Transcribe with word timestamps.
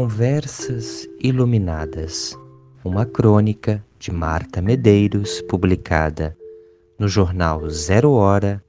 Conversas 0.00 1.08
Iluminadas, 1.18 2.32
uma 2.84 3.04
crônica 3.04 3.84
de 3.98 4.12
Marta 4.12 4.62
Medeiros, 4.62 5.42
publicada 5.48 6.38
no 6.96 7.08
jornal 7.08 7.68
Zero 7.68 8.12
Hora, 8.12 8.64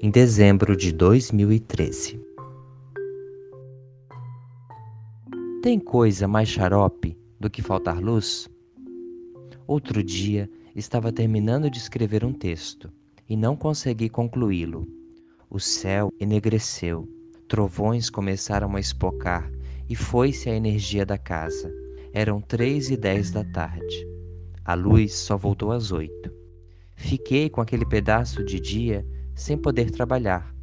em 0.00 0.08
dezembro 0.08 0.76
de 0.76 0.92
2013. 0.92 2.24
Tem 5.64 5.80
coisa 5.80 6.28
mais 6.28 6.48
xarope 6.48 7.18
do 7.40 7.50
que 7.50 7.60
faltar 7.60 7.98
luz? 7.98 8.48
Outro 9.66 10.00
dia 10.00 10.48
estava 10.76 11.10
terminando 11.10 11.68
de 11.68 11.78
escrever 11.78 12.24
um 12.24 12.32
texto 12.32 12.88
e 13.28 13.36
não 13.36 13.56
consegui 13.56 14.08
concluí-lo. 14.08 14.86
O 15.50 15.58
céu 15.58 16.12
enegreceu, 16.20 17.08
trovões 17.48 18.08
começaram 18.08 18.76
a 18.76 18.80
espocar 18.80 19.57
e 19.88 19.96
foi-se 19.96 20.50
a 20.50 20.54
energia 20.54 21.06
da 21.06 21.16
casa. 21.16 21.72
Eram 22.12 22.40
três 22.40 22.90
e 22.90 22.96
dez 22.96 23.30
da 23.30 23.44
tarde. 23.44 24.06
A 24.64 24.74
luz 24.74 25.14
só 25.14 25.36
voltou 25.36 25.72
às 25.72 25.92
oito. 25.92 26.30
Fiquei 26.94 27.48
com 27.48 27.60
aquele 27.60 27.86
pedaço 27.86 28.44
de 28.44 28.60
dia 28.60 29.06
sem 29.34 29.56
poder 29.56 29.90
trabalhar. 29.90 30.54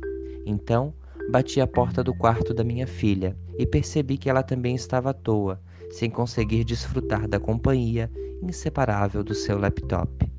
Então 0.46 0.94
bati 1.32 1.60
a 1.60 1.66
porta 1.66 2.04
do 2.04 2.14
quarto 2.14 2.54
da 2.54 2.64
minha 2.64 2.86
filha 2.86 3.36
e 3.58 3.66
percebi 3.66 4.18
que 4.18 4.30
ela 4.30 4.44
também 4.44 4.76
estava 4.76 5.10
à 5.10 5.14
toa, 5.14 5.62
sem 5.90 6.10
conseguir 6.10 6.64
desfrutar 6.64 7.28
da 7.28 7.40
companhia 7.40 8.12
inseparável 8.44 9.24
do 9.24 9.34
seu 9.34 9.58
laptop. 9.58 10.32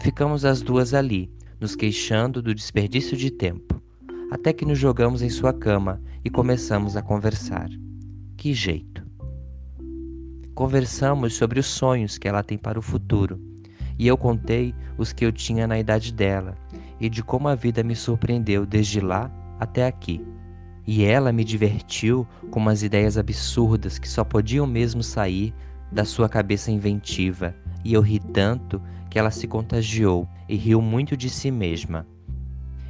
Ficamos 0.00 0.44
as 0.44 0.62
duas 0.62 0.94
ali, 0.94 1.30
nos 1.60 1.74
queixando 1.74 2.42
do 2.42 2.54
desperdício 2.54 3.16
de 3.16 3.30
tempo, 3.30 3.82
até 4.30 4.52
que 4.52 4.64
nos 4.64 4.78
jogamos 4.78 5.22
em 5.22 5.30
sua 5.30 5.52
cama 5.52 6.00
e 6.24 6.30
começamos 6.30 6.96
a 6.96 7.02
conversar. 7.02 7.68
Que 8.42 8.52
jeito! 8.52 9.06
Conversamos 10.52 11.34
sobre 11.34 11.60
os 11.60 11.66
sonhos 11.66 12.18
que 12.18 12.26
ela 12.26 12.42
tem 12.42 12.58
para 12.58 12.76
o 12.76 12.82
futuro, 12.82 13.40
e 13.96 14.08
eu 14.08 14.18
contei 14.18 14.74
os 14.98 15.12
que 15.12 15.24
eu 15.24 15.30
tinha 15.30 15.64
na 15.64 15.78
idade 15.78 16.12
dela 16.12 16.56
e 17.00 17.08
de 17.08 17.22
como 17.22 17.46
a 17.46 17.54
vida 17.54 17.84
me 17.84 17.94
surpreendeu 17.94 18.66
desde 18.66 19.00
lá 19.00 19.30
até 19.60 19.86
aqui. 19.86 20.26
E 20.84 21.04
ela 21.04 21.30
me 21.30 21.44
divertiu 21.44 22.26
com 22.50 22.58
umas 22.58 22.82
ideias 22.82 23.16
absurdas 23.16 23.96
que 23.96 24.08
só 24.08 24.24
podiam 24.24 24.66
mesmo 24.66 25.04
sair 25.04 25.54
da 25.92 26.04
sua 26.04 26.28
cabeça 26.28 26.72
inventiva, 26.72 27.54
e 27.84 27.94
eu 27.94 28.00
ri 28.00 28.18
tanto 28.18 28.82
que 29.08 29.20
ela 29.20 29.30
se 29.30 29.46
contagiou 29.46 30.28
e 30.48 30.56
riu 30.56 30.82
muito 30.82 31.16
de 31.16 31.30
si 31.30 31.52
mesma. 31.52 32.04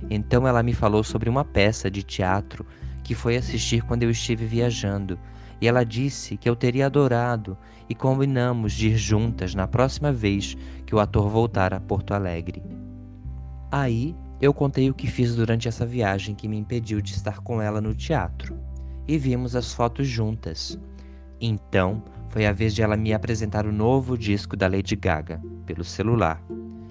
Então 0.09 0.49
ela 0.49 0.63
me 0.63 0.73
falou 0.73 1.05
sobre 1.05 1.29
uma 1.29 1.45
peça 1.45 1.91
de 1.91 2.03
teatro 2.03 2.65
que 3.05 3.15
foi 3.15 3.37
assistir 3.37 3.83
quando 3.83 4.03
eu 4.03 4.11
estive 4.11 4.47
viajando 4.47 5.19
e 5.63 5.69
ela 5.69 5.85
disse 5.85 6.37
que 6.37 6.49
eu 6.49 6.57
teria 6.57 6.87
adorado 6.87 7.57
e 7.89 7.95
combinamos 7.95 8.73
de 8.73 8.89
ir 8.89 8.97
juntas 8.97 9.55
na 9.55 9.69
próxima 9.69 10.13
vez 10.13 10.57
que 10.85 10.93
o 10.93 10.99
ator 10.99 11.29
voltar 11.31 11.73
a 11.73 11.79
Porto 11.79 12.13
Alegre. 12.13 12.61
Aí 13.71 14.17
eu 14.41 14.53
contei 14.53 14.91
o 14.91 14.95
que 14.95 15.07
fiz 15.07 15.37
durante 15.37 15.69
essa 15.69 15.87
viagem 15.87 16.35
que 16.35 16.49
me 16.49 16.59
impediu 16.59 17.01
de 17.01 17.13
estar 17.13 17.39
com 17.43 17.63
ela 17.63 17.81
no 17.81 17.95
teatro 17.95 18.59
e 19.07 19.17
vimos 19.17 19.55
as 19.55 19.73
fotos 19.73 20.09
juntas. 20.09 20.77
Então 21.41 22.03
foi 22.31 22.45
a 22.45 22.53
vez 22.53 22.75
de 22.75 22.83
ela 22.83 22.97
me 22.97 23.13
apresentar 23.13 23.65
o 23.65 23.73
novo 23.73 24.19
disco 24.19 24.57
da 24.57 24.67
Lady 24.67 24.97
Gaga 24.97 25.41
pelo 25.65 25.85
celular. 25.85 26.43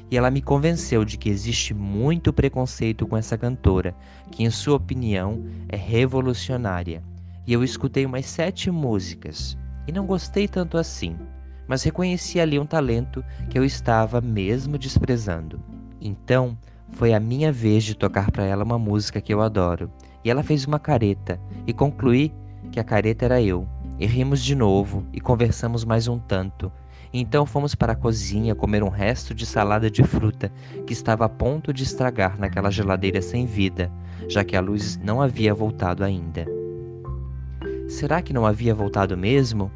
E 0.09 0.15
ela 0.15 0.31
me 0.31 0.41
convenceu 0.41 1.03
de 1.03 1.17
que 1.17 1.29
existe 1.29 1.73
muito 1.73 2.31
preconceito 2.31 3.05
com 3.05 3.17
essa 3.17 3.37
cantora, 3.37 3.93
que, 4.29 4.43
em 4.43 4.49
sua 4.49 4.77
opinião, 4.77 5.43
é 5.67 5.75
revolucionária 5.75 7.03
e 7.45 7.53
eu 7.53 7.63
escutei 7.63 8.05
umas 8.05 8.25
sete 8.25 8.69
músicas 8.69 9.57
e 9.87 9.91
não 9.91 10.05
gostei 10.05 10.47
tanto 10.47 10.77
assim, 10.77 11.15
mas 11.67 11.83
reconheci 11.83 12.39
ali 12.39 12.59
um 12.59 12.65
talento 12.65 13.23
que 13.49 13.57
eu 13.57 13.63
estava 13.63 14.21
mesmo 14.21 14.77
desprezando. 14.77 15.61
Então, 15.99 16.57
foi 16.91 17.13
a 17.13 17.19
minha 17.19 17.51
vez 17.51 17.83
de 17.83 17.95
tocar 17.95 18.31
para 18.31 18.43
ela 18.43 18.63
uma 18.63 18.77
música 18.77 19.21
que 19.21 19.33
eu 19.33 19.41
adoro, 19.41 19.89
e 20.23 20.29
ela 20.29 20.43
fez 20.43 20.65
uma 20.65 20.79
careta 20.79 21.39
e 21.65 21.73
concluí 21.73 22.33
que 22.71 22.79
a 22.79 22.83
careta 22.83 23.25
era 23.25 23.41
eu. 23.41 23.67
E 23.99 24.05
rimos 24.05 24.43
de 24.43 24.55
novo 24.55 25.05
e 25.13 25.21
conversamos 25.21 25.83
mais 25.83 26.07
um 26.07 26.17
tanto. 26.17 26.71
Então 27.13 27.45
fomos 27.45 27.75
para 27.75 27.93
a 27.93 27.95
cozinha 27.95 28.55
comer 28.55 28.83
um 28.83 28.89
resto 28.89 29.35
de 29.35 29.45
salada 29.45 29.91
de 29.91 30.03
fruta 30.03 30.51
que 30.87 30.93
estava 30.93 31.25
a 31.25 31.29
ponto 31.29 31.73
de 31.73 31.83
estragar 31.83 32.39
naquela 32.39 32.71
geladeira 32.71 33.21
sem 33.21 33.45
vida, 33.45 33.91
já 34.27 34.43
que 34.43 34.55
a 34.55 34.61
luz 34.61 34.97
não 34.97 35.21
havia 35.21 35.53
voltado 35.53 36.03
ainda. 36.03 36.60
Será 37.91 38.21
que 38.21 38.31
não 38.31 38.45
havia 38.45 38.73
voltado 38.73 39.17
mesmo? 39.17 39.69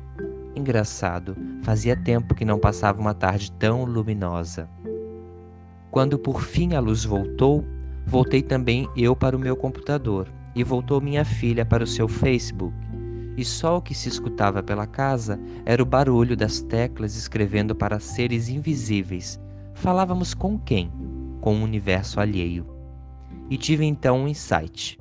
Engraçado, 0.56 1.36
fazia 1.64 1.98
tempo 1.98 2.34
que 2.34 2.46
não 2.46 2.58
passava 2.58 2.98
uma 3.02 3.14
tarde 3.14 3.52
tão 3.52 3.84
luminosa. 3.84 4.70
Quando 5.92 6.18
por 6.18 6.42
fim 6.42 6.76
a 6.76 6.80
luz 6.80 7.04
voltou, 7.04 7.66
voltei 8.08 8.42
também 8.42 8.88
eu 8.96 9.18
para 9.18 9.36
o 9.36 9.40
meu 9.40 9.58
computador 9.58 10.30
e 10.56 10.64
voltou 10.64 11.02
minha 11.02 11.26
filha 11.26 11.66
para 11.66 11.84
o 11.84 11.88
seu 11.88 12.08
Facebook. 12.08 12.74
E 13.36 13.44
só 13.44 13.80
o 13.80 13.82
que 13.82 13.94
se 13.94 14.08
escutava 14.08 14.64
pela 14.64 14.88
casa 14.88 15.38
era 15.66 15.84
o 15.84 15.86
barulho 15.86 16.38
das 16.38 16.62
teclas 16.62 17.18
escrevendo 17.18 17.76
para 17.76 18.00
seres 18.00 18.48
invisíveis. 18.48 19.38
Falávamos 19.74 20.34
com 20.34 20.58
quem? 20.58 20.90
Com 21.42 21.54
o 21.54 21.58
um 21.58 21.64
universo 21.64 22.22
alheio. 22.22 22.66
E 23.50 23.58
tive 23.58 23.84
então 23.84 24.22
um 24.22 24.28
insight. 24.30 24.98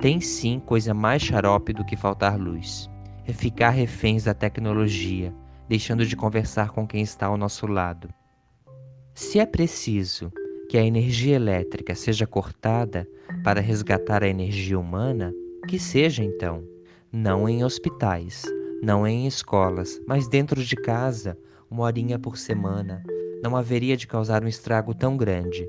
Tem 0.00 0.20
sim 0.20 0.60
coisa 0.60 0.94
mais 0.94 1.22
xarope 1.22 1.72
do 1.72 1.84
que 1.84 1.96
faltar 1.96 2.38
luz. 2.38 2.88
É 3.26 3.32
ficar 3.32 3.70
reféns 3.70 4.24
da 4.24 4.32
tecnologia, 4.32 5.34
deixando 5.68 6.06
de 6.06 6.14
conversar 6.14 6.70
com 6.70 6.86
quem 6.86 7.02
está 7.02 7.26
ao 7.26 7.36
nosso 7.36 7.66
lado. 7.66 8.08
Se 9.12 9.40
é 9.40 9.44
preciso 9.44 10.32
que 10.70 10.78
a 10.78 10.84
energia 10.84 11.34
elétrica 11.34 11.96
seja 11.96 12.28
cortada 12.28 13.08
para 13.42 13.60
resgatar 13.60 14.22
a 14.22 14.28
energia 14.28 14.78
humana, 14.78 15.34
que 15.66 15.80
seja 15.80 16.22
então. 16.22 16.62
Não 17.10 17.48
em 17.48 17.64
hospitais, 17.64 18.44
não 18.80 19.04
em 19.04 19.26
escolas, 19.26 20.00
mas 20.06 20.28
dentro 20.28 20.62
de 20.62 20.76
casa, 20.76 21.36
uma 21.68 21.82
horinha 21.82 22.20
por 22.20 22.38
semana, 22.38 23.02
não 23.42 23.56
haveria 23.56 23.96
de 23.96 24.06
causar 24.06 24.44
um 24.44 24.48
estrago 24.48 24.94
tão 24.94 25.16
grande. 25.16 25.68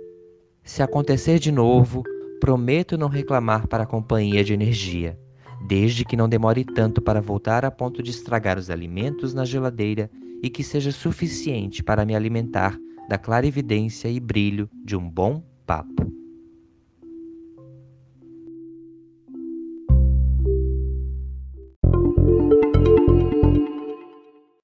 Se 0.64 0.84
acontecer 0.84 1.40
de 1.40 1.52
novo, 1.52 2.04
Prometo 2.40 2.98
não 2.98 3.10
reclamar 3.10 3.68
para 3.68 3.84
a 3.84 3.88
companhia 3.88 4.44
de 4.44 4.54
energia, 4.54 5.20
desde 5.68 6.06
que 6.06 6.16
não 6.16 6.30
demore 6.30 6.64
tanto 6.64 7.02
para 7.02 7.22
voltar 7.22 7.66
a 7.66 7.72
ponto 7.72 8.02
de 8.02 8.12
estragar 8.12 8.58
os 8.58 8.70
alimentos 8.70 9.34
na 9.34 9.44
geladeira 9.44 10.10
e 10.42 10.50
que 10.50 10.64
seja 10.64 10.92
suficiente 10.92 11.84
para 11.84 12.06
me 12.06 12.16
alimentar 12.16 12.78
da 13.10 13.18
clarividência 13.18 14.08
e 14.08 14.20
brilho 14.20 14.70
de 14.86 14.96
um 14.96 15.10
bom 15.10 15.44
papo. 15.66 16.10